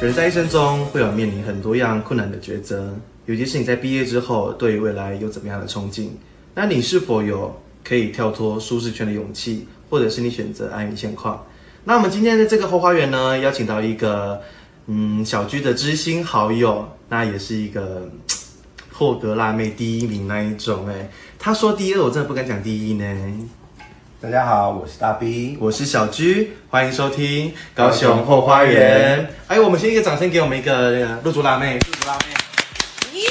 [0.00, 2.94] 人在一生中会有面临很多样困难的抉择，
[3.26, 6.08] 尤其是你在毕业之后，对于未来有怎么样的憧憬？
[6.54, 11.44] 那你是否有可以跳脱舒适圈的勇气，或者是你选择安于现况？
[11.84, 14.40] 那我们今天的这个后花园呢，邀请到一个
[14.86, 18.08] 嗯小居的知心好友，那也是一个
[19.02, 23.48] 霍格辣妹第一名那一种哎，他说第二，我真的不敢讲第一呢。
[24.20, 29.28] 大家好，我是大 B，我是小居，欢迎收听高雄后花园。
[29.48, 33.26] 哎，我们先一个掌声给我们一个露珠辣妹，露珠辣妹，耶！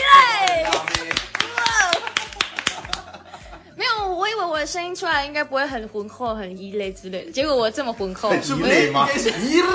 [3.77, 9.07] 没有，我以为我的声音出来应该不会很浑厚、很一类之类的，结果我这么浑厚，很一类吗？
[9.09, 9.67] 一类，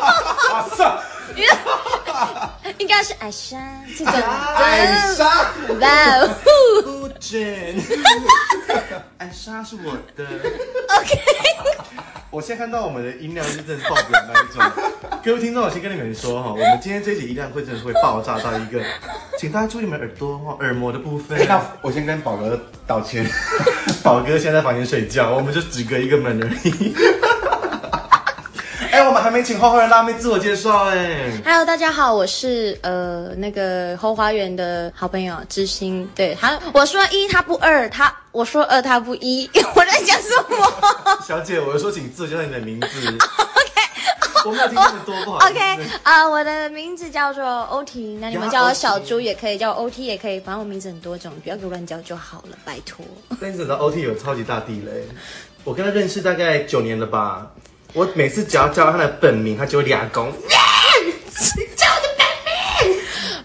[0.50, 0.98] 阿萨，
[2.78, 3.58] 应该是艾莎
[3.96, 4.14] 这种。
[4.56, 5.24] 艾莎，
[5.80, 6.30] 哇哦
[6.82, 7.76] 不准，
[9.18, 10.24] 艾莎 是我的。
[10.24, 11.20] ，OK，
[12.30, 14.62] 我现在看到我们的音量是真的爆表那一种。
[15.22, 18.82] 各位听众，我先跟你们说哈，我们今天这一集音量会真的是会爆炸到一个，
[19.38, 21.46] 请大家注意你们耳朵哈，耳膜的部分。
[21.46, 23.26] 那我先跟宝哥道歉。
[24.02, 26.94] 宝哥现在在房间睡觉，我们就只隔一个门而已。
[28.94, 31.32] 哎、我们还没请后花园辣妹自我介绍哎。
[31.44, 36.08] Hello，大家好，我是呃那个后花园的好朋友知心。
[36.14, 42.86] 对他，我说一他不二，他我说二他不一， 我在讲什么 小姐，我是说请自我介绍你的名字。
[43.18, 45.58] OK，我没有听那么多，不好意思。
[45.58, 53.04] ？OK 啊、我的名字叫做欧婷，那你们叫我小猪也可以，叫我 OT 也可以，反正我名字很多种，不要给我乱叫就好了，拜托。
[53.40, 55.04] 但是你知道 OT 有超级大地雷，
[55.64, 57.50] 我跟他认识大概九年了吧。
[57.94, 60.30] 我每次只要叫他的本名，他就会俩公。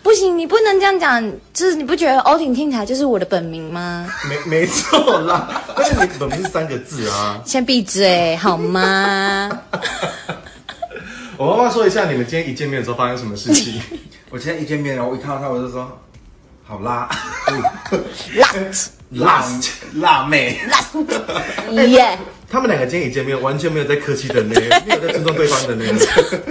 [0.02, 4.12] 不行，你不能这样讲，就是你不觉得欧婷听起来就是我的本名吗？
[4.28, 7.40] 没没错啦，但是你本名是三个字啊。
[7.46, 9.50] 先闭嘴好吗？
[11.38, 13.80] 我妈妈说一下，你们今天一见面的时候发生什么事情？
[14.32, 16.00] 我今天一见面，然后我一看到他，我就说，
[16.66, 17.08] 好辣
[18.36, 19.44] ，Last 辣
[19.94, 20.60] 辣妹，
[21.88, 22.18] 耶，
[22.50, 24.56] 他们两个今天一见面，完全没有在客气的呢，
[24.86, 25.86] 没有在尊重对方的呢。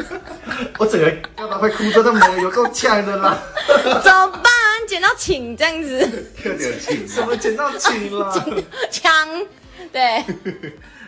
[0.79, 3.37] 我整个要到快哭，这他妈有够呛的啦！
[3.67, 4.45] 怎么办？
[4.87, 5.99] 捡到请这样子，
[6.45, 7.05] 有点气。
[7.05, 8.33] 怎么捡到请了？
[8.91, 9.29] 枪，
[9.93, 10.25] 对，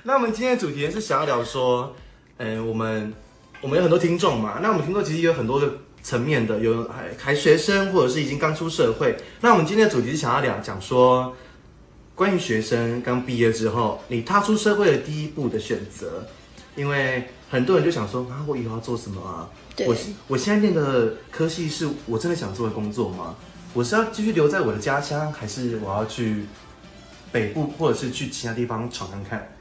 [0.03, 1.95] 那我们今天的主题是想要聊说，
[2.39, 3.15] 嗯，我们
[3.61, 9.17] 我们有很多听众嘛，那我们听众其实有很多个层面的，有还还学生或者是已经刚出社会。
[9.41, 11.35] 那我们今天的主题是想要聊讲说，
[12.21, 16.27] 关于学生刚毕业之后，你踏出社会的第一步的选择，
[16.77, 19.49] 因为很多人就想说啊，我以后要做什么啊？
[19.75, 19.97] 对我
[20.29, 23.35] 我现在念的科系是我真的想做的工作吗？
[23.73, 26.45] 我是要继续留在我的家乡，还是我要去
[27.33, 29.57] 北部，或者是去其他地方闯看看？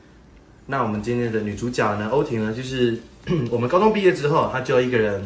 [0.66, 3.02] 那我们今天的女主角呢，欧婷呢，就是
[3.50, 5.26] 我们高中毕业之后，她就一个人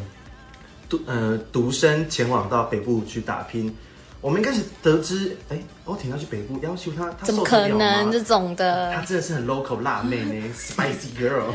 [0.88, 3.76] 独呃独身前往到北部去打拼。
[4.24, 9.02] 我们一开始得知，哎，欧婷要去北部，要求她，她怎么可能吗这种的她？
[9.02, 11.52] 真的是很 local 辣妹呢， spicy girl。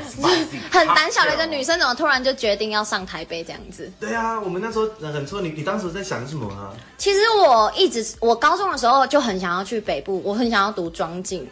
[0.70, 3.90] 很胆小的一个女生，怎么突然就决定要上台北这样子？
[3.98, 6.68] 对啊，我们那时候很错你，你当时在想什么啊？
[6.98, 11.48] 其实我一直，我高中的时候就很想要去北部，我很想要读庄敬，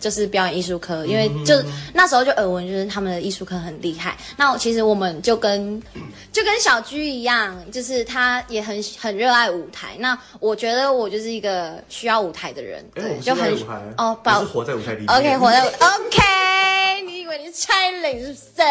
[0.00, 1.54] 就是表演艺术科，因为就
[1.92, 4.16] 那时候就耳闻，就是他们的艺术科很厉害。
[4.36, 5.82] 那其实我们就跟
[6.32, 9.96] 就跟小居一样，就是他也很很热爱舞台。
[9.98, 13.52] 那我觉得我就是一个需要舞台的人，对，就很
[13.96, 15.08] 哦，我保是活在舞台里面。
[15.08, 18.62] OK，活在 OK，你以为你是蔡依林是不是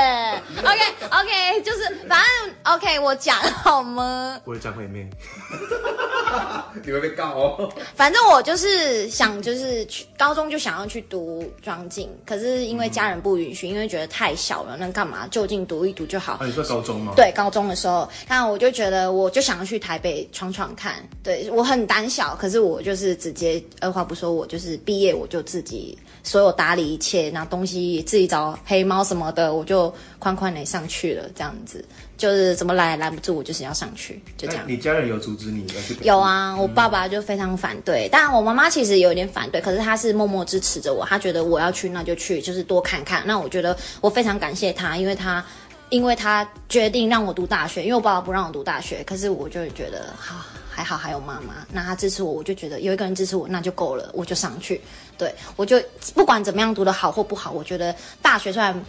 [0.66, 4.40] ？OK OK，就是反正 OK，我讲好吗？
[4.46, 5.10] 我是张惠妹。
[6.84, 7.74] 你会被告哦。
[7.96, 16.46] 反正我就是想，就是去高中就想要去读庄敬，可是因为家人不允许，因为觉得太小了，那干嘛就近读一读就好啊，。
[16.46, 17.14] 你说高中吗？
[17.16, 20.96] 对，高中的时候，那我就觉得，我就想要去台北闯闯看。
[21.24, 31.84] 对我很胆小，可是我就是直接二话不说，我就是毕业我就自己所有打理一切，拿东西自己找黑猫什么的，我就宽宽的上去了，这样子
[32.16, 34.64] 就是怎么拦也拦不住，我就是要上去，就这样。
[34.68, 35.98] 你家人有阻止你要去？
[36.04, 43.24] 有啊，我爸爸就非常反对，但我妈妈其实有点反对，可是她是默默支持着我，她觉得我要去那就去，就是多看看。
[43.26, 45.44] 那我觉得我非常感谢她，因为她
[45.90, 54.80] 因为她决定让我读大学，因为我爸爸不让我读大学，可是我就觉得好还好还有妈妈，那她支持我，我就觉得有一个人支持我那就够了，我就上去。
[55.18, 55.82] 对我就
[56.16, 58.80] 不管怎么样读的好或不好，我觉得大学虽然。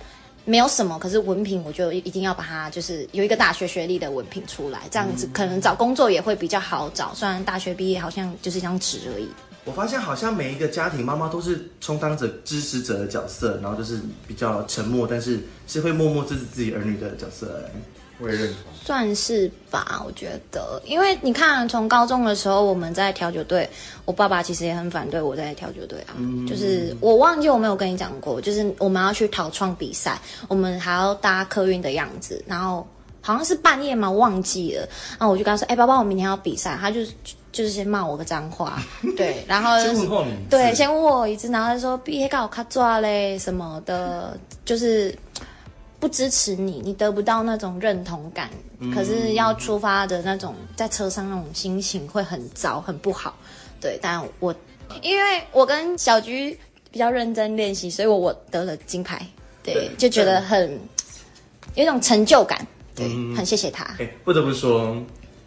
[0.44, 7.14] 没有什么，可是文凭我就一定要把它，就是有一个大学学历的文凭出来，这样子可能找工作也会比较好找。
[7.14, 9.28] 虽然大学毕业好像就是一张纸而已。
[9.64, 13.98] 我发现好像每一个家庭妈妈都是充当着支持者的角色，然后就是
[14.28, 17.64] 比较沉默，但是是会默默支持自己儿女的角色。
[18.18, 18.72] 我也认同。
[18.84, 23.66] 算是吧，我觉得，因为你看，从高中的时候我们在调酒队，
[24.04, 26.12] 我爸爸其实也很反对我在调酒队啊，
[26.46, 32.86] 就是我忘记我没有跟你讲过，就是我们要去逃创比赛，我们还要搭客运的样子，然后
[33.22, 34.86] 好像是半夜嘛，忘记了，
[35.18, 37.12] 然后我就跟他说，哎、爸爸，我明天要比赛，他就是
[37.52, 38.82] 就是先骂我个脏话，
[39.16, 45.16] 对，然后先问候你对，先问我一次，然后他说毕业告卡抓嘞什么的，就是。
[46.00, 48.50] 不支持你，你得不到那种认同感，
[48.94, 53.34] 可是要出发的那种在车上那种心情会很糟，很不好。
[53.80, 54.54] 对，但我
[55.00, 56.58] 因为我跟小菊
[56.90, 59.26] 比较认真练习，所以我我得了金牌，
[59.62, 60.78] 对，对就觉得很
[61.74, 63.84] 有一种成就感，对，很谢谢他。
[63.98, 64.94] 哎，不得不说，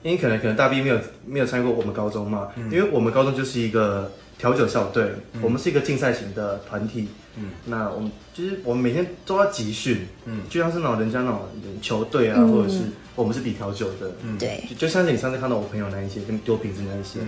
[0.01, 5.11] 因为可能可能大 B 没有没有参加过我们高中嘛，因为我们高中就是一个调酒校队，
[5.41, 7.07] 我们是一个竞赛型的团体。
[7.39, 11.47] 嗯，那我们就是我们每天都要集训，嗯，就像是那种人家那种
[11.81, 12.79] 球队啊，或者是
[13.15, 14.63] 我们是比调酒的，嗯，对。
[14.69, 17.19] 就就像是你上次看到我朋友那一些跟丢瓶子那一些，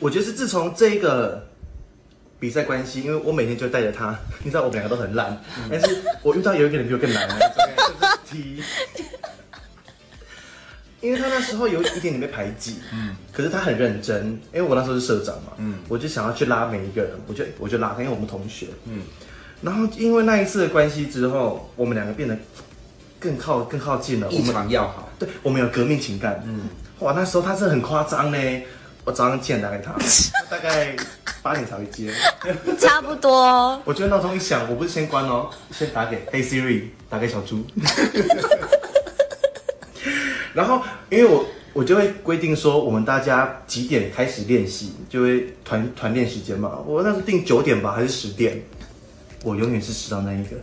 [0.00, 1.46] 我觉得是自从这一个
[2.40, 5.40] 比赛关系，因为我每天就带着他， 你知道我们两个都很烂，
[5.70, 7.28] 但是我遇到有一个人比我更难，
[8.24, 8.62] 就是踢。
[11.04, 14.24] 因为他那时候有一点点被排挤，嗯，可是他很认真，
[14.54, 19.02] 因为我那时候是社长嘛，嗯，我就想要去拉每一个人，我就我就拉他，因为我们同学，嗯，
[19.60, 22.34] 然后因为那一次的关系之后，我们两个变得
[23.20, 26.70] 更靠更靠近了，我异们常要好，对我们有革命情感，嗯，
[27.00, 28.62] 哇，那时候他真的很夸张呢，
[29.04, 30.96] 我早上七点打给他，他 大概
[31.42, 32.10] 八点才会接，
[32.80, 37.62] 差不多，我觉得闹钟一响，我不是先关哦，先打给 Hey Siri，打给小猪。
[40.54, 40.80] 然后
[41.10, 46.78] 因为我我就会规定说，我们大家几点开始练习，就会团团练时间嘛。
[46.86, 48.62] 我那时候定九点吧，还是十点？
[49.42, 50.56] 我永远是迟到那一个，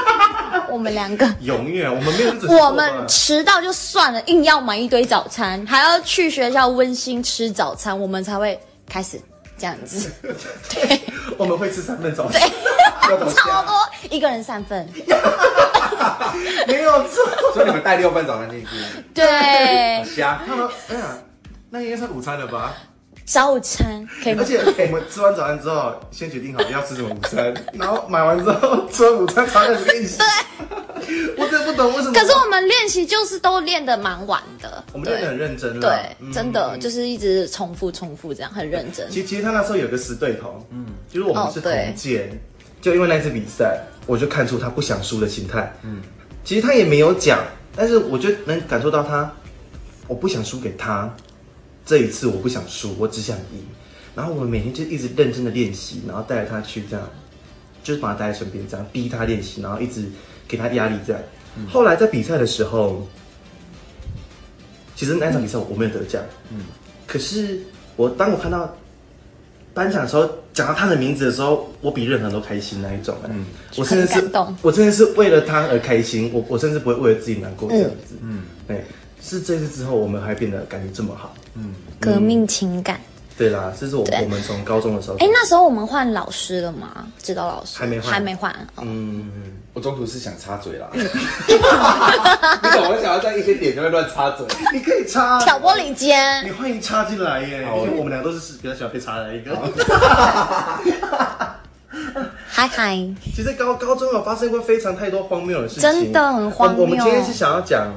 [0.72, 1.28] 我们两个。
[1.40, 8.58] 永远我们没有准时我们迟到就算了，硬要买一堆早餐，还要去学校温馨吃早餐，我们才会
[8.88, 9.20] 开始
[9.58, 10.10] 这样子。
[10.72, 11.00] 对，
[11.36, 12.40] 我们会吃三份早餐，
[13.10, 13.74] 要多超多，
[14.08, 14.88] 一个人三份。
[16.66, 17.52] 没有错。
[17.54, 18.68] 所以你们带六份早餐进去，
[19.14, 19.24] 对
[19.98, 20.40] 很，香。
[20.46, 21.18] 他们哎呀，
[21.70, 22.74] 那应该算午餐了吧？
[23.24, 24.46] 早餐可以吗而？
[24.46, 30.18] 且我们吃完早餐之后，先决定好要吃什么午餐，然后买完之后吃完午餐才开始练习。
[31.36, 32.12] 我真的不懂为什么。
[32.12, 39.10] 可是我们练习就是都练得蛮晚的，我们练得很认真了对，嗯真的就是一直重复重复这样，很认真。
[39.10, 42.30] 其其实他那时候有个死对头，嗯，就是我们是同届，
[42.80, 46.00] 就因为那次比赛，我就看出他不想输的心态，嗯，
[46.46, 47.44] 其实他也没有讲，
[47.74, 49.30] 但是我就能感受到他，
[50.06, 51.12] 我不想输给他，
[51.84, 53.66] 这一次我不想输，我只想赢，
[54.14, 57.04] 然后我们每天就一直认真的练习，然后带着他去这样，
[57.82, 60.04] 就是把他带在身边，这样逼他练习，然后一直
[60.46, 61.20] 给他压力这样。
[61.68, 63.04] 后来在比赛的时候，
[64.94, 66.22] 其实那场比赛我没有得奖，
[66.52, 66.60] 嗯，
[67.08, 67.58] 可是
[67.96, 68.72] 我当我看到
[69.76, 73.44] 颁奖的时候，讲到他的名字的时候，我比任何人都开心那一种、嗯，
[73.76, 74.56] 我真的是很感动。
[74.62, 78.82] 我真的是为了他而开心，我我甚至不会为了自己难过这样子，嗯，对，
[79.20, 81.74] 是这次之后我们还变得感情这么好，嗯。
[82.00, 82.98] 革命情感。
[83.36, 87.06] 对啦，这是我我们从高中的时候，哎，那时候我们换老师了吗？
[87.22, 87.78] 指导老师。
[87.78, 88.12] 还没换。
[88.12, 88.50] 还没换。
[88.76, 88.82] 哦。
[88.82, 89.30] 嗯，
[89.76, 91.10] 我中途是想插嘴啦， 你懂
[92.88, 94.46] 我想要在一些点上面乱插嘴。
[94.72, 96.42] 你可以插挑拨离间。
[96.46, 99.54] 你，欢迎插进来耶，因为我们俩都是比较喜欢被插的一个。
[102.48, 102.96] 嗨嗨，
[103.34, 106.78] 其实高高中有发生过非常太多荒谬的事情，真的很荒谬。
[106.78, 107.92] 我我们今天是想要讲，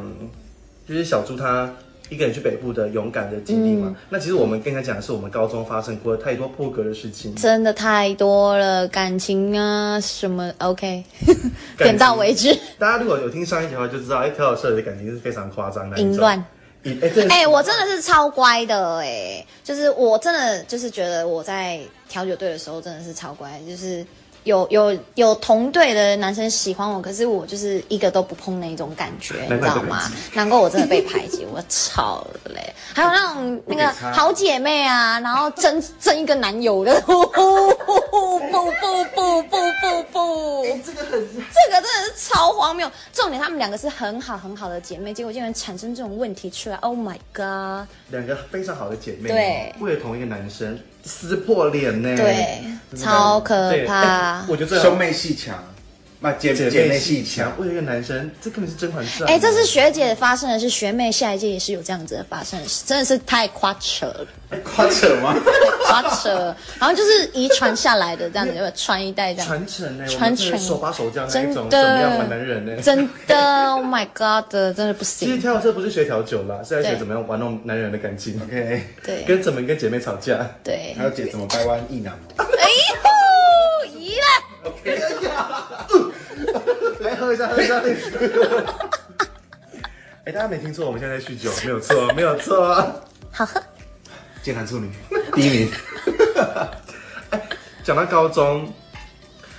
[0.86, 1.70] 就是小猪他
[2.10, 3.96] 一个人去北部的勇敢的经历嗯嘛。
[4.10, 11.04] 那其实我们跟他讲的是我们高中发生过太多破格的事情，真的太多了，感情啊什么，OK，
[11.78, 12.58] 点到为止。
[12.78, 16.44] 大家如果有听上一集的话，就知道哎，调酒社的感情是非常夸张的，淫乱。
[17.30, 24.04] 哎、我真的是超乖的哎、就是我真的就是觉得我在调酒队的时候真的是超乖，就是
[24.44, 30.12] 有有有同队的男生喜欢我，可是我就是一个都不碰那一种感觉，你知道吗？
[30.34, 32.74] 难怪我真的被排挤， 我操嘞！
[32.94, 36.94] 还有那种那个好姐妹啊，然后争争一个男友的，
[38.20, 42.90] 不不不不不不不，这个很这个真的是超荒谬。
[43.14, 46.76] 重点，她们两个是很好很好的姐妹，结果竟然产生这种问题出来。
[46.78, 47.88] Oh my god！
[48.10, 52.64] 两个非常好的姐妹，对为了同一个男生撕破脸呢，对，
[52.98, 54.46] 超可怕哎。
[54.48, 55.64] 我觉得这兄妹戏强，
[56.22, 59.30] 那姐姐姐妹戏戏强，为了一个男生，这根本是甄嬛传。
[59.30, 64.28] 哎、这是学姐发生的事，学妹下一届也是有这样子的发生的事，真的是太夸扯了，
[64.66, 65.34] 夸扯吗？
[65.88, 69.48] 夸扯了，然后就是遗传下来的这样子，就传一代这样。
[69.48, 72.82] 传承呢，传承手把手教那一种，真的怎么样玩男人呢？
[72.82, 75.42] 真的，Oh my God，真的不行其实行。
[75.42, 78.38] 调酒社不是学调酒啦，是在学怎么样玩弄男人的感情。
[78.44, 80.46] OK，对跟怎么跟姐妹吵架。
[80.66, 82.20] 对，还有姐怎么掰弯一男吗？
[82.38, 82.68] 哎
[83.88, 84.26] 呦，咦了，
[87.00, 87.82] 来喝一下，喝一下。
[90.26, 92.76] 哎，大家没听错，我们现在在酗酒，没有错，没有错。
[93.32, 93.62] 好喝。
[94.42, 94.90] 健谈处女
[95.34, 95.72] 第一名，
[97.84, 98.72] 讲到高中，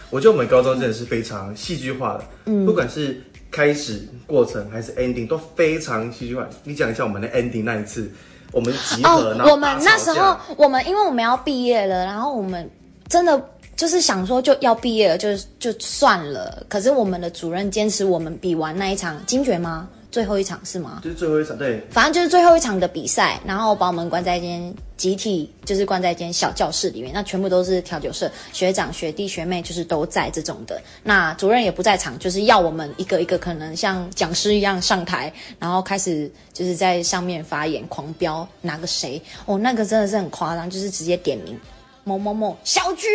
[0.08, 6.46] 我觉得我们高中真的是非常戏剧化的，嗯，不管是开始过程还是 ending 都非常戏剧化。
[6.64, 8.10] 你讲一下我们的 ending 那一次，
[8.52, 12.68] 我们集合，然哦，后我们那时候，我们因为我们要毕业了，然后我们
[13.06, 13.38] 真的
[13.80, 16.62] 就是想说就要毕业了，就就算了。
[16.68, 19.88] 可是我们的主任坚持我们比完那一场金爵吗？
[20.10, 21.00] 最后一场是吗？
[21.02, 30.78] 就是最后一场，对，反正就是最后一场的比赛，然后把我们关在一间集体，就是关在一间小教室里面，那全部都是调酒社学长、学弟、学妹，就是都在这种的。
[31.02, 41.58] 那主任也不在场，就是要我们一个一个可能像讲师一样上台，然后开始就是在上面发言狂飙哪个谁哦，那个真的是很夸张，就是直接点名
[42.04, 43.06] 某某某小居，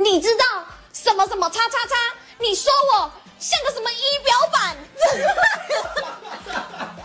[0.00, 0.44] 你知道
[0.92, 1.94] 什么什么叉叉叉？
[2.38, 4.74] 你说我像个什么仪表板？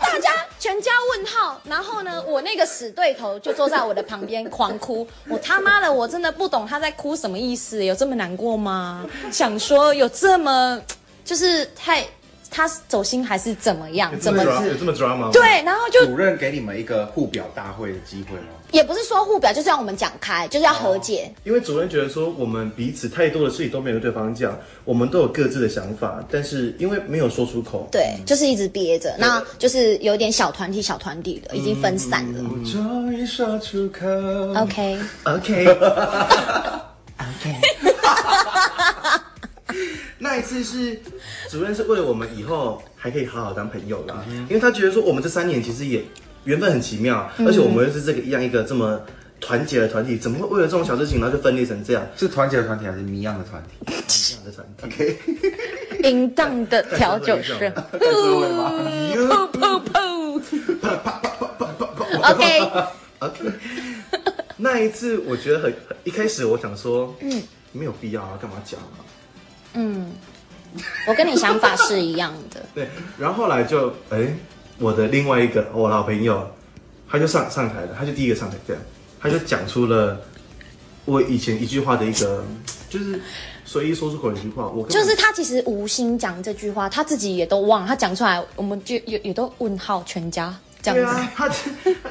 [0.00, 5.06] 大家全家问号，然后呢，我那个死对头就坐在我的旁边狂哭。
[5.28, 9.04] 我他妈的，我真的不懂他在哭什么意思，有这么难过吗？
[9.30, 10.80] 想说有这么，
[11.22, 12.06] 就是太
[12.50, 14.18] 他走心还是怎么样？
[14.18, 15.30] 怎么有这么 drama 吗？
[15.30, 18.55] 对，然后就主任给你们一个互表大会的机会吗？
[18.72, 21.32] 也不是说互表，就是让我们讲开，就是要和解。
[21.44, 32.42] 因为主任觉得说我们彼此太多的事情都没有跟对方讲，我们都有各自的想法，但是因为没有说出口，对，就是一直憋着，那就是有点小团体、小团体的，已经分散了。
[32.42, 34.06] 我终于说出口。
[34.56, 35.66] OK，OK
[37.18, 37.54] OK，
[40.18, 41.00] 那一次是
[41.48, 46.04] 主任是为了我们以后还可以好好当朋友啦，因为他觉得说我们这三年其实也
[46.46, 49.00] 缘分很奇妙，而且我们又是这个一样一个这么
[49.40, 52.06] 团结的团体，怎么会为了这种小事情然后就分裂成这样？
[52.16, 53.68] 是团结的团体还是谜样的团体
[54.06, 54.86] 这样的团体。
[54.86, 55.18] ？OK，
[56.08, 57.54] 淫荡的调酒师。
[57.92, 59.96] 噗噗噗。
[62.22, 63.52] OK，OK，
[64.56, 69.04] 那一次我觉得很很一开始我想说，嗯，没有必要啊，干嘛讲啊？
[69.74, 70.12] 嗯，
[71.06, 72.64] 我跟你想法是一样的。
[72.74, 72.88] 对，
[73.18, 74.34] 然后后来就哎，
[74.78, 76.48] 我的另外一个我老朋友，
[77.08, 78.82] 他就上上台了，他就第一个上台这样，
[79.20, 80.20] 他就讲出了
[81.04, 82.44] 我以前一句话的一个，
[82.90, 83.20] 就是
[83.64, 91.14] 随意说出口的一句话，我就是他其实无心讲这句话，他自己也都忘了，他讲出来，我们就也也都问号全家这样子。
[91.14, 91.54] 对啊，他就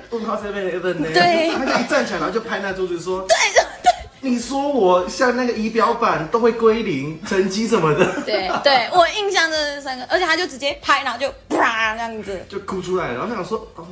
[0.09, 3.35] 问号 seven eleven 呢，对他就一站起来，然后就拍那桌子说，对
[3.83, 3.84] 对，
[4.25, 13.85] 你说我像那个仪表板都会归零，成绩什么的，对对，我印象是三个，而且他就直接拍，然后就啪这样子，就哭出来了，然后想说，哦，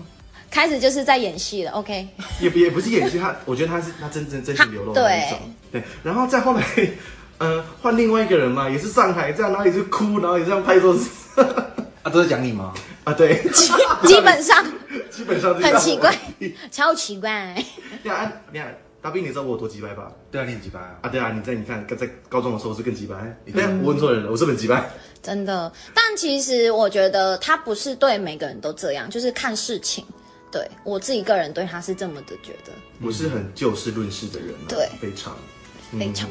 [0.49, 1.71] 开始就是在演戏了。
[1.73, 2.07] OK，
[2.39, 5.39] 也也不是演戏，他 我觉得他是他真真真情流露的那种，
[5.71, 6.63] 对，然后再后来，
[7.37, 11.09] 呃，换另外一个人嘛，也是上海这样，然后也是哭，然后也这样拍桌子，
[12.01, 12.73] 啊，都在讲你吗？
[13.03, 13.43] 啊，对，
[14.03, 14.65] 基本上
[15.11, 16.17] 基本上很奇怪，
[16.71, 17.55] 超奇怪。
[18.01, 20.09] 对啊，你看，大兵，你知道我有多鸡掰吧？
[20.31, 20.97] 对啊，你很几班啊？
[21.01, 23.15] 啊，对啊，你在你看，在高中的时候是更鸡掰，
[23.53, 24.89] 对啊，我问错人了，我是很鸡掰。
[25.21, 30.05] 真的，但其实我觉得他不是对每个人都这样，就是看事情。
[30.49, 35.35] 对我自己个人对他是这么的觉得，我是很就事论事的人、啊，对非常。
[35.99, 36.29] 非常、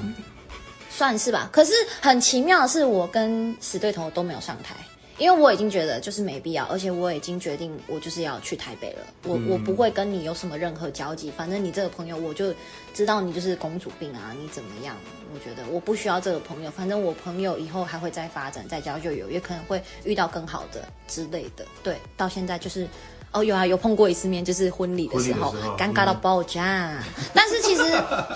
[0.88, 1.48] 算是吧。
[1.52, 4.74] 可是很奇妙的是，我跟死对头都没有上台，
[5.18, 9.06] 因为我已经觉得就是没必要，而且我已经决定我就是要去台北了。
[9.24, 12.54] 我、我不会跟你有什么任何交集，反正你这个朋友我就
[12.94, 14.96] 知道你就是公主病啊，你怎么样？
[15.34, 21.64] 我觉得我不需要这个朋友，反正我朋友以后还会再发展，再交就有，也可能会遇到更好的之类的。
[21.82, 22.86] 对，到现在就是。
[23.32, 26.92] 哦，有啊，有碰过一次面，就是婚礼的时候尴尬到爆炸。
[27.32, 27.82] 但是其实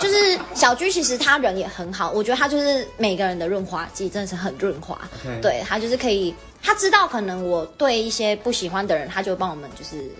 [0.01, 4.99] 就是小居，其实他人也很好，我觉得他就是每个人的润滑剂，真的是很润滑。
[5.43, 10.11] 对他就是可以，他知道可能我对一些不喜欢的人，他就帮我们就是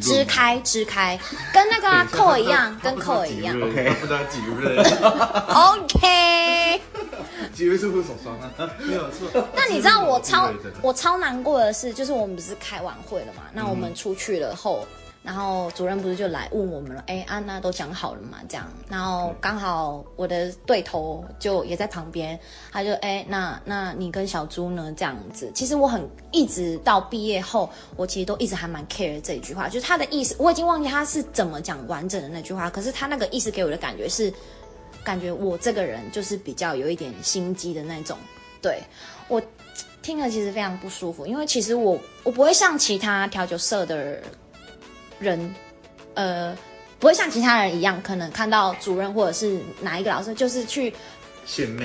[0.00, 1.18] 支开支开，
[1.52, 3.54] 跟那个啊寇尔一样，跟扣一样。
[3.60, 4.76] OK，不知道几润
[5.48, 6.45] ，OK。
[7.56, 8.70] 几日是会手酸啊？
[8.86, 9.26] 没有错。
[9.54, 13.44] 那你知道我超我超难过的是，就是我们不是开完会了嘛？
[13.54, 14.86] 那我们出去了后，
[15.22, 17.02] 然后主任不是就来问我们了？
[17.06, 18.38] 哎，安娜都讲好了嘛？
[18.46, 22.38] 这样，然后刚好我的对头就也在旁边，
[22.70, 24.92] 他就哎，那那你跟小猪呢？
[24.94, 34.30] 这样子，其实我很一直到毕业后，我其实都一直还蛮 care 这一句话，就是他的意思，我已经忘记他是怎么讲完整的那句话，可是他那个意思给我的感觉是，
[35.06, 38.18] 感觉我这个人就是比较有一点心机的那种，
[38.60, 38.82] 对
[39.28, 39.40] 我
[40.02, 44.20] 听了其实非常不舒服，因为其实我我不会像其他调酒社的。
[45.18, 45.54] 人，
[46.12, 46.54] 呃，
[46.98, 50.90] 不会像其他人一样，可能看到主任或者是哪一个老师，就是去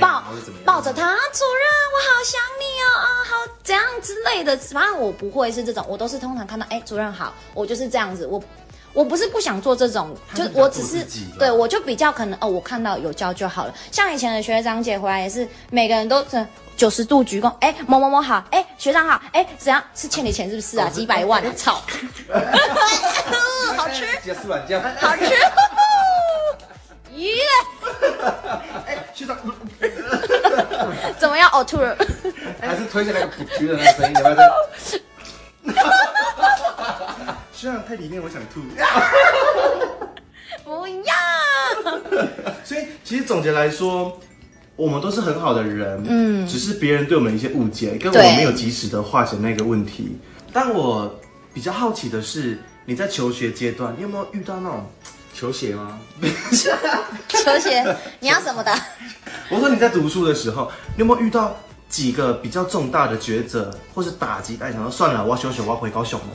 [0.02, 0.22] 抱
[0.66, 1.64] 抱着他，主任，
[1.94, 4.58] 我好想你哦，啊，好怎样之类的。
[4.58, 8.28] 反正我不会是这种，我都是通常看到，哎，主任好，我就是这样子。
[8.28, 8.44] 我
[8.94, 11.06] 我不是不想做这种，就我只是
[11.40, 13.74] 对我就比较可能哦，我看到有教就好了。
[13.92, 16.46] 像以前的学长姐回来也是，每个人都是。
[16.78, 19.84] 九十度鞠躬，哎，某某某好，哎，学长好，哎，怎样？
[19.94, 20.90] 是欠你钱是不是啊？
[20.90, 21.54] 几百万啊！
[21.56, 21.76] 操！
[23.78, 24.04] 好吃，
[25.00, 25.26] 好吃，
[27.14, 27.36] 耶！
[28.88, 29.38] 哎，学长，
[31.20, 31.48] 怎么样？
[31.52, 31.96] 呕吐了？
[32.60, 34.16] 还是推下那个普曲的那个声音？
[37.62, 38.60] 学长太里面，我想吐。
[40.66, 41.14] 不要。
[42.66, 44.20] 所以，其实总结来说。
[44.78, 50.18] 我们都是很好的人，嗯，只是别人对我们一些误解，跟我们没有及时的化解那个问题。
[50.52, 51.14] 但我
[51.54, 54.90] 比较好奇的是，你在求学阶段，你有没有遇到那种
[55.36, 56.00] 球鞋吗？
[57.28, 58.74] 球鞋，你要什么的？
[59.52, 61.56] 我说你在读书的时候，你有没有遇到
[61.88, 64.58] 几个比较重大的抉择，或是打击？
[64.62, 66.28] 哎，想说算了，我要休学，我要回高雄了，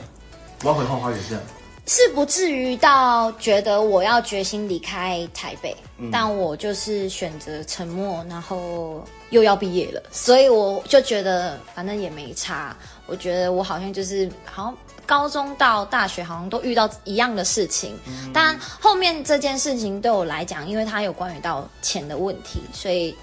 [0.63, 1.43] 我要回后花园这样。
[1.89, 5.73] 是不至于到觉得我要决心离开台北，
[6.11, 12.75] 但我就是选择沉默，然后又要毕业了，所以我就觉得反正也没差。
[13.05, 17.97] 我觉得我好像就是好像高中到大学好像都遇到一样的事情，
[18.33, 23.15] 但后面这件事情对我来讲，因为它有关于到钱的问题，所以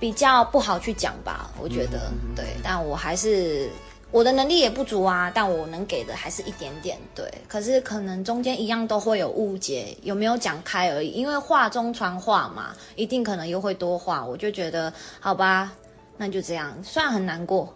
[0.00, 1.48] 比较不好去讲吧。
[1.60, 3.70] 我觉得对，但我还是。
[4.10, 7.30] 我的能力也不足啊，但我能给的还是一点点，对。
[7.46, 11.10] 可是可能中间一样都会有误解，有没有讲开而已。
[11.10, 14.24] 因为话中传话嘛，一定可能又会多话。
[14.24, 14.90] 我就觉得，
[15.20, 15.72] 好吧，
[16.16, 16.74] 那就这样。
[16.82, 17.72] 虽然很难过，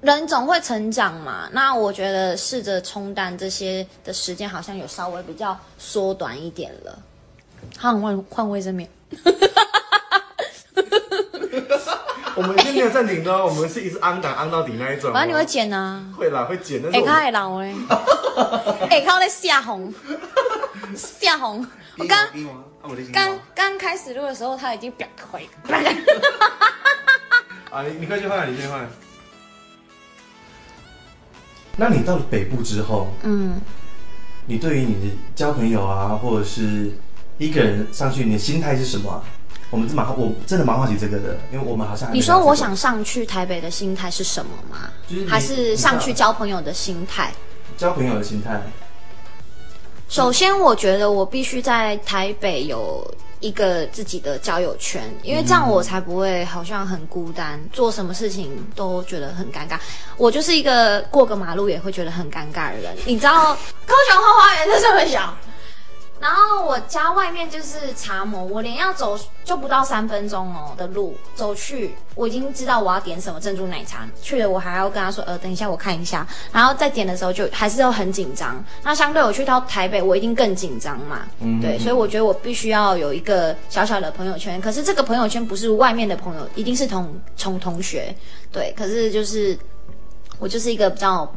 [0.00, 1.48] 人总会成长嘛。
[1.52, 6.96] 那我觉得试着冲淡这些的时间，好像有稍微比较缩短一点了。
[7.76, 8.88] 好，换换卫生棉。
[12.38, 15.10] 我们已经没有暂停的，我们是一直安档安到底那一种。
[15.12, 16.04] 反正你会剪啊？
[16.16, 16.82] 会啦，会剪。
[16.92, 17.74] 哎，太老嘞！
[18.90, 19.92] 哎，靠在下红，
[20.94, 21.66] 下红。
[21.96, 22.28] 我刚
[23.10, 25.48] 刚刚开始录的时候，他已经表亏。
[27.70, 28.86] 啊，你你快去换，你先换。
[31.78, 33.58] 那你到了北部之后，嗯，
[34.46, 36.92] 你对于你的交朋友啊，或者是
[37.38, 39.24] 一个人上去，你的心态是什么？
[39.70, 44.90] 我们是蛮，我真的蛮好奇这个的，因为我们好像你说我想上去台北的心态是什么吗？
[45.28, 47.32] 还是上去交朋友的心态？
[47.76, 48.60] 交朋友的心态。
[50.08, 53.04] 首先，我觉得我必须在台北有
[53.40, 59.76] 一个自己的交友圈，因为这样我才不会好像很孤单，做什么事情都觉得很尴尬。
[60.16, 62.96] 我就是一个过个马路也会觉得很尴尬的人。
[63.04, 63.52] 你知道，
[63.84, 65.36] 高雄后花园是这么小。
[66.18, 78.64] 然后我家外面就是茶模，我连要走就不到三分钟哦的路走去，我已经知道我要点什么珍珠奶茶去了，我还要跟他说，呃，等一下我看一下，然后再点的时候就还是要很紧张。
[78.82, 81.26] 那相对我去到台北，我一定更紧张嘛，
[81.60, 88.14] 对，所以我觉得我必须要有一个小小的朋友圈，可是这个朋友圈不是外面的朋友，一定是同从同学，
[88.50, 89.56] 对，可是就是
[90.38, 91.30] 我就是一个比较。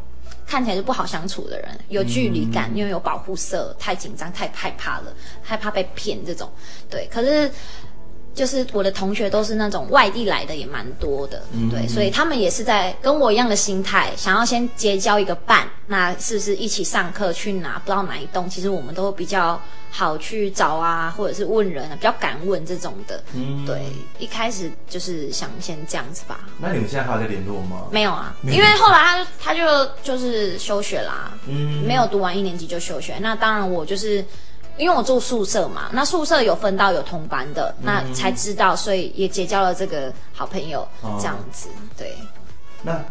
[0.50, 6.52] 看起来就不好相处的人，有距离感，因为有保护色，太紧张，太害怕了，害怕被骗这种。
[6.90, 7.52] 对，可是
[8.39, 11.43] 就是我的同学都是那种外地来的，也蛮多的。
[11.69, 15.67] 对，所以他们也是在跟我一样的心态，想要先结交一个伴。
[15.88, 17.78] 那是不是一起上课去哪？
[17.80, 18.47] 不知道哪一栋？
[18.49, 19.60] 其实我们都比较。
[19.91, 23.23] 好去找啊，或者是问人啊，比较敢问这种的。
[23.34, 23.82] 嗯，对，
[24.19, 26.41] 一开始就是想先这样子吧。
[26.60, 27.88] 那你们现在还有在联络吗？
[27.89, 33.17] 没有啊，因为后来他他就就是休学啦，嗯，没有读完一年级就休学。
[33.19, 34.23] 那当然我就是
[34.80, 40.88] 因为我住宿舍嘛，那宿舍有分到有同班的，那才知道，所以也结交了这个好朋友
[41.20, 41.68] 这样子。
[41.98, 42.15] 对，
[42.82, 43.04] 那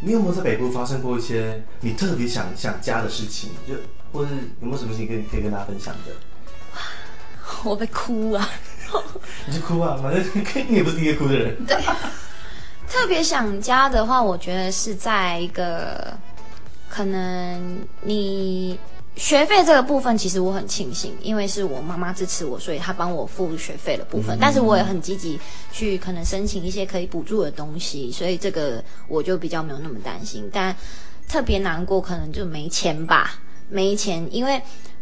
[0.00, 3.50] 你有没有在北部发生过一些你特别想想家的事情？
[3.66, 3.74] 就
[4.12, 6.12] 或者有没有什么事情可以可以跟大家分享的？
[7.62, 8.48] 我被哭啊！
[9.46, 10.24] 你就哭啊，反正
[10.68, 11.64] 你也不是第一个哭的人。
[11.64, 11.76] 对，
[12.88, 16.12] 特别想家的话，我觉得是在一个
[16.88, 18.76] 可能你
[19.20, 24.38] 学费这个部分，其实我很庆幸，因为是我妈妈支持我，所以她帮我付学费的部分。
[24.40, 25.38] 但是我也很积极
[25.70, 30.48] 去可能申请一些可以补助的东西，所以这个我就比较没有那么担心。
[30.50, 30.74] 但
[31.28, 33.32] 特别难过，可能就没钱吧，
[33.68, 34.58] 没钱，因为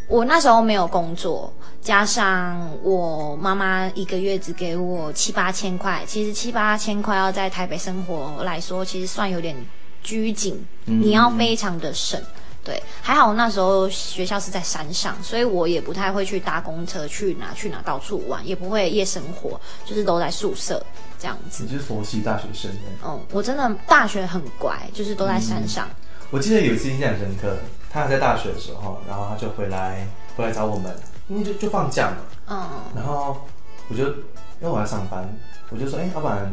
[0.08, 9.54] 我那时候没有工作，加上我妈妈一个月只给我七八千块，其实七八千块要在台北生活来说，其实算有点
[10.02, 12.20] 拘谨，你要非常的省。
[12.68, 20.84] 对，还好那时候学校是在山上，所以我也不太会去搭公车去哪去哪到处玩，也不会夜生活，就是都在宿舍
[21.18, 21.64] 这样子。
[21.64, 25.88] 你就是佛系大学生耶嗯，我真的大学很乖，就是都在山上。
[26.30, 27.56] 我记得有一次印象很深刻，
[27.90, 30.94] 他还在大学的时候，然后他就回来回来找我们，
[31.28, 32.16] 因为就就放假嘛，
[32.48, 33.48] 嗯，然后
[33.88, 34.12] 我就因
[34.60, 35.26] 为我要上班，
[35.70, 36.52] 我就说，哎、要不然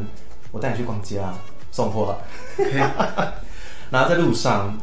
[0.54, 1.38] 我带你去逛街啊，
[1.73, 2.15] 送货啊。
[3.91, 4.75] 然后在路上，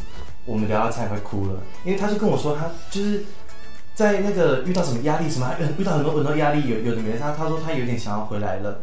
[0.45, 3.25] 我们聊到菜快哭了，因为他就跟我说，他就是
[3.95, 8.81] 在那个遇到什么压力，什么遇到很多很多压力，有有的没的，他他说他有点想要回来了。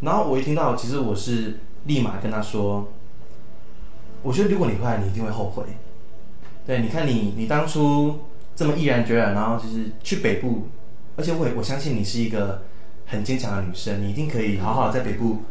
[0.00, 2.88] 然后我一听到，其实我是立马跟他说，
[4.22, 5.64] 我觉得如果你回来，你一定会后悔。
[6.66, 8.20] 对，你看你你当初
[8.54, 10.68] 这么毅然决然，然后就是去北部，
[11.16, 12.62] 而且我我相信你是一个
[13.06, 15.42] 很坚强的女生，你一定可以好好的在北部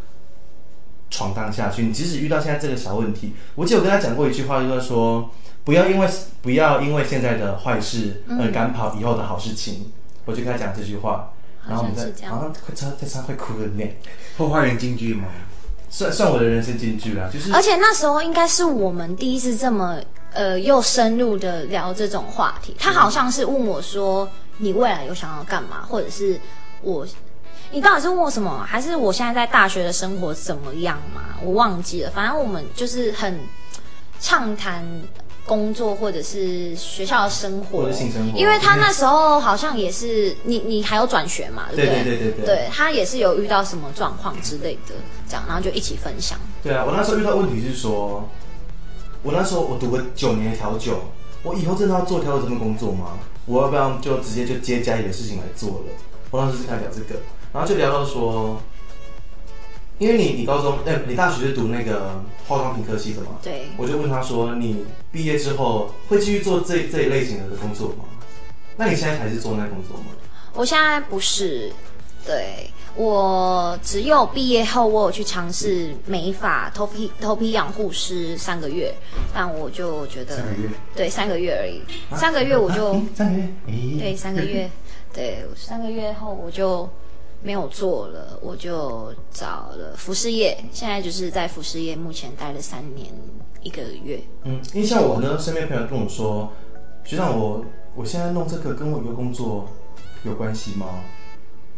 [1.09, 1.83] 闯荡下去。
[1.83, 5.29] 你即使遇到现在这个小问题，我记得我跟他讲过一句话，就是说
[5.63, 6.07] 不要因为
[6.41, 9.91] 不要因为现在的坏事而赶跑以后的好事情。
[10.25, 11.31] 我就跟他讲这句话，
[11.67, 13.97] 然后我们在好像快差在差快哭的脸，
[14.37, 15.25] 后花园京剧吗？
[15.89, 19.99] 算算我的人生金句啦，就是而且那时候应该是我们第一次这么
[20.33, 22.75] 呃又深入的聊这种话题。
[22.77, 26.39] 他好像是问我说：“你未来有想要干嘛？”或者是
[26.83, 27.07] 我，
[27.71, 28.65] 你到底是问我什么？
[28.67, 31.21] 还是我现在在大学的生活怎么样嘛？
[31.43, 32.09] 我忘记了。
[32.09, 33.39] 反正我们就是很
[34.19, 34.83] 畅谈
[35.45, 44.95] 工作或者是学校的生活，或者性生活因为他那时候好像也是你你还有转学嘛，对不对对对对对他也是有遇到什么状况之类的，
[45.27, 46.39] 这样然后就一起分享。
[46.63, 48.27] 对啊，我那时候遇到问题是说，
[49.21, 50.99] 我那时候我读了九年的调酒，
[51.43, 53.17] 我以后真的要做调酒这份工作吗？
[53.45, 55.85] 我要不要就直接就接家里的事情来做了？
[56.31, 57.19] 我当时是聊这个，
[57.53, 58.61] 然后就聊到说，
[59.97, 63.37] 因为你你高中哎、你大学是读那个化妆品科系的嘛？
[63.41, 68.05] 对，我就问他说，你毕业之后会继续做这这一类型的工作吗？
[68.75, 70.05] 那你现在还是做那工作吗？
[70.53, 71.71] 我现在不是，
[72.25, 72.69] 对。
[72.95, 78.93] 我只有毕业后，我有去尝试美发、头皮头皮养护师三个月，
[79.33, 81.81] 但我就觉得三个月，对三个月而已，
[82.17, 83.01] 三个月我就、啊？
[83.15, 84.69] 三个月，哎、对三个月，
[85.13, 86.89] 对三个月后我就
[87.41, 93.07] 没有做了，我就找了服饰业，现在就是在服饰业目前待了三年
[93.61, 96.51] 一个月，嗯，因为像我很多身边朋友跟我说，
[97.03, 99.69] 学长我我现在弄这个跟我以后工作
[100.23, 101.01] 有关系吗？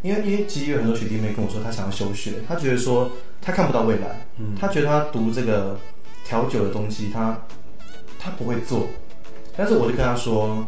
[0.01, 4.25] 因为因为其实有很多学弟妹跟我说，他想要休学，他觉得说他看不到未来，
[4.59, 5.79] 他觉得他读这个
[6.25, 7.39] 调酒的东西，他
[8.17, 8.87] 他不会做，
[9.55, 10.65] 但是我就跟他说，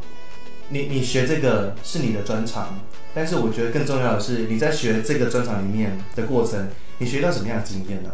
[0.69, 2.79] 你你学这个是你的专长，
[3.13, 8.09] 但是我觉得更重要的是你在学这个专场里面的过程，你学到什么样的经验呢？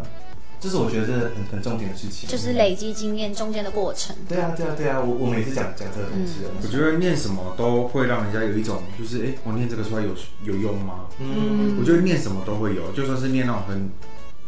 [0.62, 2.28] 这是我觉得这是很很重点的事情。
[2.30, 4.14] 就是累积经验中间的过程。
[4.28, 10.10] 对啊，对啊，对啊，我我每次讲讲这个东西的，我觉得念什么都会让人家有一种，就是哎、诶我念这个出来有
[10.44, 11.06] 有用吗？
[11.20, 13.90] 嗯，我觉得念什么都会有，就算是念那种很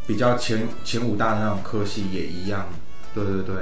[0.05, 2.67] 比较前前五大的那种科系也一样。
[3.15, 3.55] 对对对，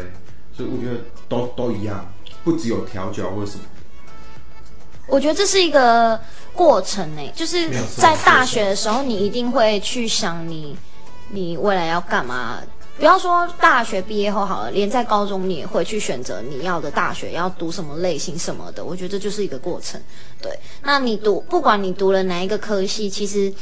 [0.51, 2.11] 所以我觉得都都一样，
[2.43, 3.63] 不只有调酒或者什么。
[5.07, 6.19] 我觉得这是一个
[6.53, 10.75] 过程呢，就是在大学的时候，你一定会去想你
[11.29, 12.59] 你未来要干嘛。
[12.97, 18.83] 不要说大学毕业后好了，连在高中你也会去选择你要的大学要读什么类型什么的。
[18.83, 20.01] 我觉得这就是一个过程。
[20.41, 20.51] 对，
[20.83, 23.53] 那你读不管你读了哪一个科系，其实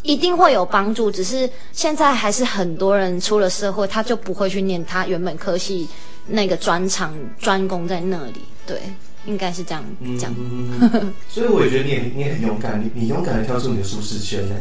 [0.00, 1.10] 一定会有帮助。
[1.10, 5.86] 只是现在还是很多人出了社会，他就不会去念他原本科系
[6.28, 8.40] 那个专长专攻在那里。
[8.66, 8.80] 对，
[9.26, 9.84] 应该是这样
[10.18, 10.32] 讲。
[10.38, 14.54] 嗯，所以我也觉得你也你也很勇敢，你你勇敢的跳出你的舒适圈呢。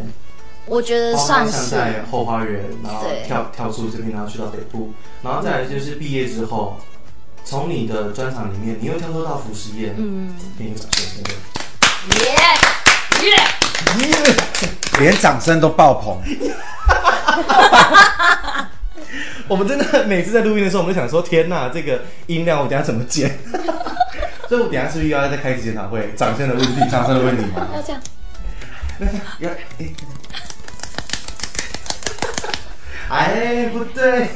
[0.66, 6.78] 我觉得算是在后花园，然后跳跳出这边，然后去到北部，然后再来就是毕业之后，
[7.44, 11.32] 从你的专场里面，你又跳脱到服饰业，嗯，给你个掌声，真的。
[12.26, 12.32] 耶
[13.24, 13.38] 耶，
[15.00, 16.20] 连掌声都爆棚。
[19.48, 23.38] 我们真的每次在录音的时候，我们就想说，天呐，这个音量我等下怎么剪？
[24.48, 26.14] 所以我等一下是不是又要再开一次检讨会？
[26.16, 27.68] 掌声的问题，掌声的问题吗？
[27.74, 28.02] 要这样，
[29.40, 29.50] 要
[33.10, 34.30] 哎哎，不对，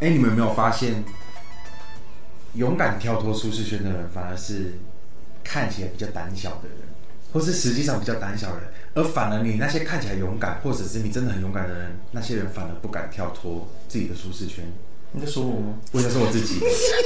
[0.00, 1.02] 哎，你们有没有发现，
[2.54, 4.78] 勇敢跳脱舒适圈的人，反而是
[5.42, 6.78] 看起来比较胆小的人，
[7.32, 14.64] 或是实际上比较胆小的人，而反而你那些看起来勇敢，或者是你真的很勇敢的人，那些人反而不敢跳脱自己的舒适圈。
[15.12, 15.74] 你在说我吗？
[15.92, 16.60] 我在说我自己，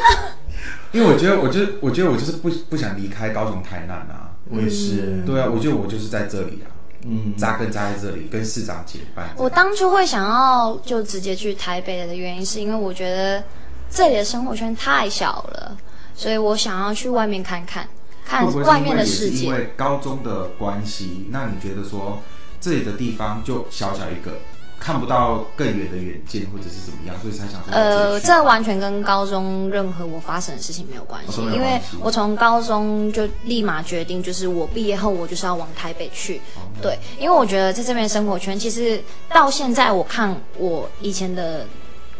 [0.93, 4.31] 因为我觉得，我就是我觉得我就是不不想离开高雄台南啊。
[4.51, 5.23] 我也是。
[5.25, 6.69] 对啊，我觉得我就是在这里啊，
[7.07, 9.31] 嗯，扎根扎在这里，跟市长结伴。
[9.37, 13.43] 我当初会想要就直接去台北的原因，是因为我觉得
[13.91, 15.77] 这里的生活圈太小了，
[16.15, 17.89] 所以我想要去外面看看，
[18.27, 19.47] 看外面的世界。
[19.47, 22.23] 因为高中的关系，那你觉得说
[22.61, 24.33] 这里的地方就小小一个，
[24.79, 36.39] 看不到更远的远见，或者是怎么样，所以才想说呃，这完全跟高中任何我发生的事情没有关系，因为我从高中就立马决定，就是我毕业后我就是要往台北去。
[36.57, 41.67] 哦对，因为我觉得在这边生活圈，其实到现在我看我以前的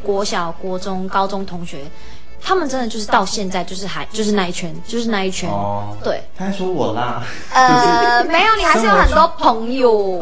[0.03, 1.85] 国小、国中、高中同学，
[2.45, 5.49] 他们真的就是到现在就是还就是那一圈，就是那一圈。
[5.49, 7.23] 哦，对，他还说我啦。
[7.51, 10.21] 呃，没有，你还是有很多朋友。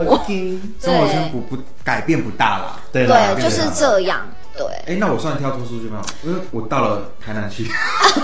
[0.81, 2.81] 生活圈不不改变不大啦。
[2.93, 4.25] 对啦对，就是这样。
[4.55, 6.03] 对，哎，那我算跳脱出去吗？
[6.23, 7.67] 因为我到了台南去，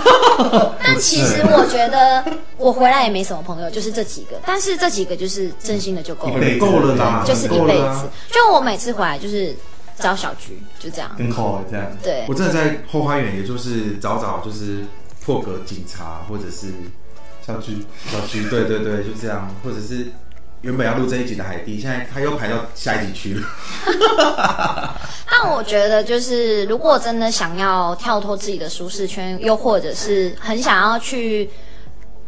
[0.85, 2.23] 但其实我觉得
[2.59, 4.37] 我回来也没什么朋友，就是这几个。
[4.45, 8.07] 但是这几个就是真心的就够了，够了啦，就是一辈子。
[8.31, 9.57] 就我每次回来就是
[9.99, 11.11] 找小菊，就这样。
[11.19, 11.87] 跟口这样。
[12.03, 14.85] 对我，真的在后花园，也就是找找就是
[15.25, 16.69] 破格警察，或者是
[17.47, 20.07] 小菊，小菊，对对对，就这样，或者是
[20.63, 23.47] 原本要录这一集的海蒂，现在他又排到下一集去了。
[25.31, 31.51] 但我觉得就是如果真的想要跳脱自己的舒适圈，又或者是很想要去。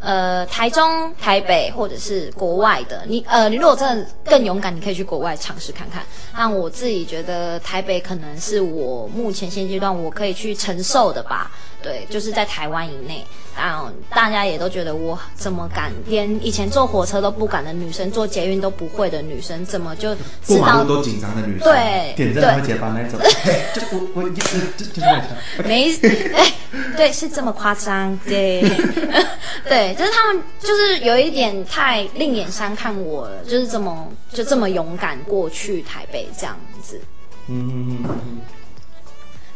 [0.01, 6.03] 呃，台中、台北或者是国外的，你呃，你如果真的更勇敢，你可以去国外尝试看看。
[6.35, 11.51] 但我自己觉得台北可能是我目前现阶段我可以去承受的吧。
[11.83, 13.25] 对，就是在台湾以内。
[13.53, 20.21] 但大家也都觉得我怎么敢，连以前坐火车都不敢的女生，坐捷运都不会的女生，怎么就知
[20.55, 20.87] 道过马路？
[20.87, 23.19] 都紧张的女生，，对点真的会结巴那种。
[23.75, 25.27] 就我我就就就就那种。
[25.65, 25.91] 没，
[26.33, 26.53] 哎，
[26.95, 28.61] 对，是这么夸张，对，
[29.67, 36.99] 对，就是他们就是有一点太另眼相看我了，就是这么就这么勇敢过去台北这样子，
[37.47, 38.37] 嗯嗯嗯嗯。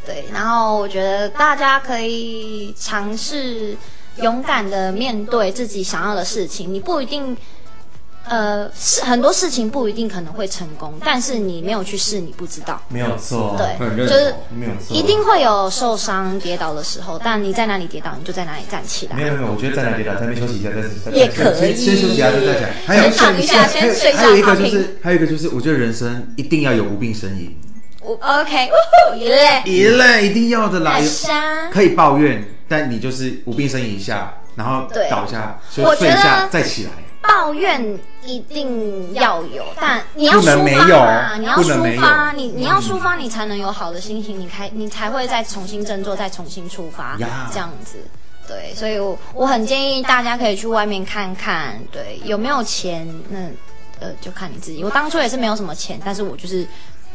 [0.06, 3.76] 对，然后我觉得大家可以尝试
[4.18, 7.36] 勇敢的面对自己想要的事情，你不一定。
[8.28, 12.82] 呃，是很多事情不一定可能会成功，但是你没有去试，你不知道。
[12.90, 13.56] 没有错。
[13.58, 14.34] 对就是。
[14.58, 14.96] 没有错。
[14.96, 19.28] 一定会有受伤、跌倒的时候，但你在哪里跌倒，你就在哪里站起来没。
[19.28, 22.70] 有没有，我觉得在哪里打，在那边休息一下，再再也可以先先休息一下，再再讲。
[22.86, 27.56] 还有先躺一下先睡一下还有一个就是，还有一个就是，我觉得人生一定要有无病呻吟，
[28.02, 28.74] 我 OK，呜
[29.14, 31.00] 呼耶，一类一定要的啦。
[31.72, 36.92] 可以抱怨，但你就是无病呻吟一下，然后对倒下，我就睡一下再起来。
[37.28, 40.44] 抱怨一定要有，但你要抒
[40.78, 47.98] 发嘛，你要抒发，你你要抒发，你才能有好的心情，你开你才会再重新振作，再重新出发呀，这样子。
[48.48, 53.40] 对，所以我我很建议大家可以去外面看看，对，有没有钱，那
[54.00, 54.84] 呃就看你自己。
[54.84, 56.68] 我当初也是没有什么钱，但是我就是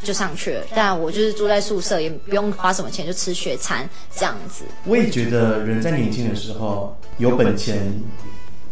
[0.03, 4.65] 就上去了，但我就是住在宿舍，也不用花什么钱，就吃学餐这样子。
[4.83, 7.77] 我也觉得人在年轻的时候有本钱，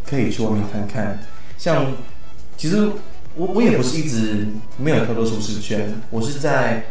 [0.09, 1.19] 可以去外面看看。
[1.57, 1.87] 像
[2.57, 2.89] 其实
[3.35, 6.85] 我我也不是一直没有跳脱舒适圈，我是在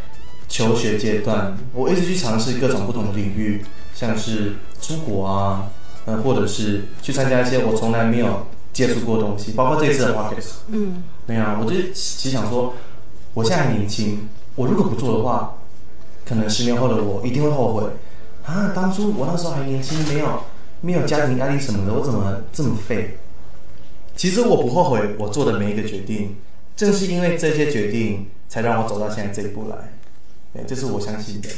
[0.48, 5.70] 求学阶段，我一直去尝试各种不同的领域，像是出国啊，
[6.06, 10.60] 呃，或者是去参加一些我从来没有接触过的东西，包括这次的 podcast。
[10.68, 12.74] 嗯，对啊，我就其实想说，
[13.34, 15.54] 我现在还年轻，我如果不做的话，
[16.24, 17.84] 可能十年后的我一定会后悔
[18.46, 18.72] 啊！
[18.74, 20.44] 当初我那时候还年轻，没有
[20.80, 23.18] 没有家庭压力什么的，我怎么这么废？
[24.16, 26.36] 其实我不后悔我做的每一个决定，
[26.76, 29.76] 正是因为这些决定，才让我走到现在这一步来。
[30.52, 31.48] 对，这是我相信的。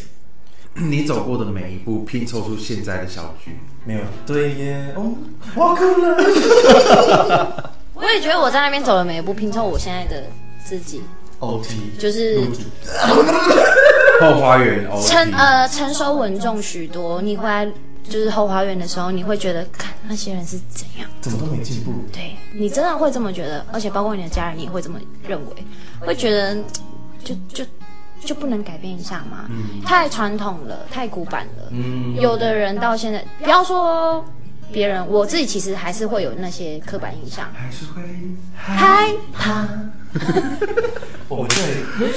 [0.75, 3.57] 你走过的每一步，拼凑出现在的小局。
[3.85, 5.15] 没有，对耶，哦，
[5.57, 7.73] 我哭了。
[7.95, 10.25] 我也觉得我在那边走的每一步，拼凑我现在的
[10.65, 11.03] 自己
[11.41, 12.39] ，OT 就是
[14.21, 17.21] 后花园哦，成呃成熟稳重许多。
[17.21, 17.67] 你回来
[18.11, 21.09] 就是后花园的时候，你会觉得，看那些人是怎样。
[21.21, 21.93] 怎么都没进步。
[22.13, 25.65] 对你真的会这么觉得，而且包括你的家人，你也会这么认为，
[26.01, 26.57] 会觉得
[27.23, 27.65] 就就
[28.25, 29.49] 就不能改变一下吗？
[29.87, 31.69] 太传统了，太古板了。
[31.71, 34.25] 嗯，有的人到现在，不要说
[34.73, 38.03] 别人，我自己其实还是会有那些刻板印象，还是会
[38.55, 39.69] 害怕。
[41.29, 41.57] 我们这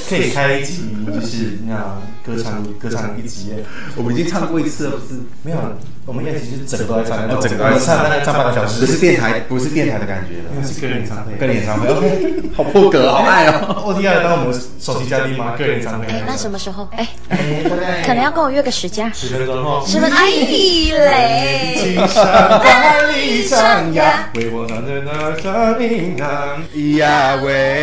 [0.10, 3.54] 可以开一集，就是那样歌唱歌唱一集。
[3.96, 5.20] 我们已经唱过一次了，不是？
[5.44, 5.58] 没有，
[6.06, 13.94] 我们宴其实整个都在唱，哦整个都在唱大概唱半个小时，不是电台，不是电台的感觉了，那是个人演唱会，个人演唱会，OK，好破格，好爱哦。
[13.96, 15.54] T 要来当我们首席嘉宾吗？
[15.56, 16.88] 个人演唱会，哎，那什么时候？
[16.94, 17.08] 哎，
[18.04, 19.14] 可能要跟我约个时间。
[19.14, 19.86] 十分钟后。
[19.86, 21.76] 什么地雷？
[21.78, 26.16] 青山万里长呀，为我唱着那山铃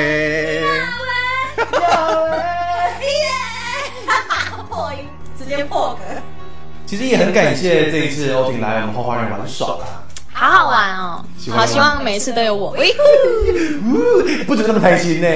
[0.01, 0.65] 铛。
[0.65, 0.95] 呀
[3.01, 4.99] 喂， 破音，
[5.39, 6.01] 直接破格。
[6.87, 11.25] 其实也很感谢这一次欧婷来我们后花园玩耍啦，好好玩哦！
[11.51, 12.71] 好希望每一次都有我。
[12.73, 12.93] 喂
[13.85, 15.29] 呜不准这么开心呢。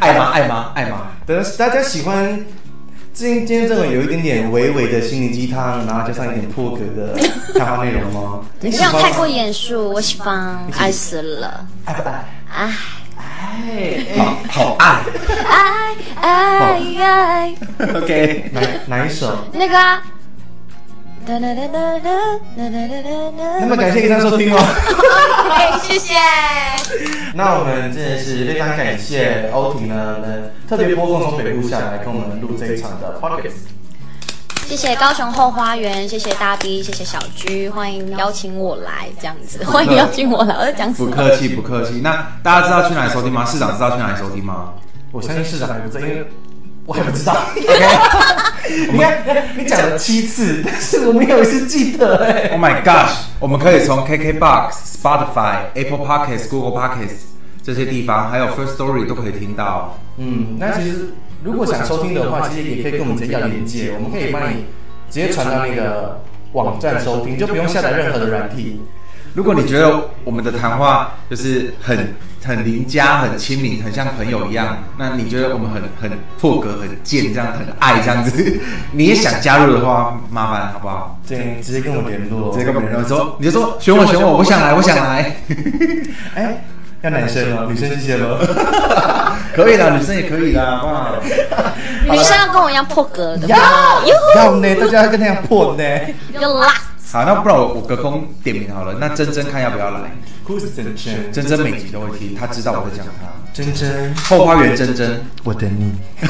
[0.00, 0.30] 爱吗？
[0.32, 0.72] 爱吗？
[0.74, 1.08] 爱吗？
[1.26, 2.44] 等大家喜欢
[3.12, 7.14] 今今天这种有一点点微微的心灵鸡汤，然后加上一点破格的
[7.58, 8.40] 谈话内容吗？
[8.60, 12.24] 你不喜欢吗要太过严肃，我喜欢，爱死了，爱不爱？
[12.52, 12.70] 爱
[13.70, 14.82] 哎好好爱
[16.20, 16.26] 爱
[17.00, 17.54] 爱
[17.94, 18.50] ，，OK。
[18.52, 19.46] 哪哪一首？
[19.52, 19.76] 那个。
[21.24, 21.38] 那
[23.68, 24.58] 么感谢大家收听哦。
[25.82, 26.14] 谢谢。
[27.34, 33.52] 那我们真的是非常感谢欧婷呢，能特别拨空从北部下来跟我们录这一场的 Pocket。
[34.72, 41.10] 谢谢高雄后花园，谢谢大 B，谢谢小居，欢迎邀请我来这样子，欢迎邀请我来，我在讲什么？
[41.10, 42.00] 不客气，不客气。
[42.02, 43.44] 那大家知道去哪里收听吗？
[43.44, 44.72] 市长知道去哪里收听吗？
[45.10, 46.26] 我相信市长还不知道，因为
[46.86, 47.34] 我还不知道。
[47.34, 49.22] OK， 你看
[49.58, 52.48] 你讲了七次， 但是我没有一次记得哎。
[52.52, 53.12] Oh my gosh！
[53.40, 57.24] 我们可以从 KKBox、Spotify、Apple Podcasts、Google Podcasts
[57.62, 59.98] 这些地方，还有 First Story 都可以听到。
[60.16, 61.12] 嗯，那其实
[61.44, 64.66] 如果想收听的话，其实也可以跟我们直接要连接，我们可以帮你
[65.10, 66.20] 直接传到那个
[66.52, 68.80] 网站收听，就不用下载任何的软体。
[69.34, 78.60] 如果你觉得我们的谈话就是很很邻家、很亲民、很像朋友一样，那你觉得我们很很破格、很贱，这样很爱这样子，
[78.92, 81.18] 你也想加入的话，麻烦好不好？
[81.26, 85.36] 对，直接跟我联络，直接跟我们联络说，你就说选我选我，我想来，我想来，
[86.34, 86.62] 哎，
[87.02, 88.38] 要男生哦，女生谢谢喽。
[89.54, 91.14] 可以啦， 女生也可以啦，好不好？
[92.10, 93.56] 女生要跟我一样破格的，要
[94.06, 95.84] 哟要呢，大家要跟他一样破呢。
[96.38, 96.68] 要辣。
[97.12, 100.10] 好，那不然我我隔空点名好了，那珍珍看要不要来？
[101.32, 103.28] 珍珍每集都会听，她知道我在讲她。
[103.52, 105.92] 珍珍，后花园珍珍，我等你。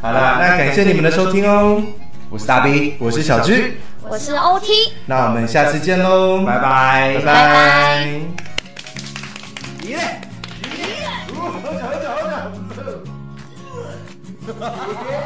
[0.00, 1.82] 好啦，那感谢你们的收听哦，
[2.30, 7.16] 我是大 B，我是小居，我是 OT，那我们下次见喽，拜拜。
[7.16, 8.47] 拜拜
[9.88, 10.20] 你嘞！
[10.64, 10.68] 你！
[11.34, 12.84] 好巧，好巧，好巧！
[14.44, 15.17] 哈哈哈哈哈！